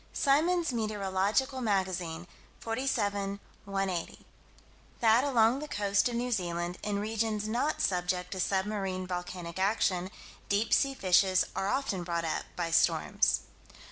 Symons' 0.13 0.73
Meteorological 0.73 1.61
Magazine, 1.61 2.25
47 2.59 3.39
180: 3.65 4.25
That, 4.99 5.23
along 5.23 5.59
the 5.59 5.67
coast 5.67 6.09
of 6.09 6.15
New 6.15 6.31
Zealand, 6.31 6.79
in 6.81 6.97
regions 6.97 7.47
not 7.47 7.83
subject 7.83 8.31
to 8.31 8.39
submarine 8.39 9.05
volcanic 9.05 9.59
action, 9.59 10.09
deep 10.49 10.73
sea 10.73 10.95
fishes 10.95 11.45
are 11.55 11.67
often 11.67 12.03
brought 12.03 12.25
up 12.25 12.45
by 12.55 12.71
storms. 12.71 13.41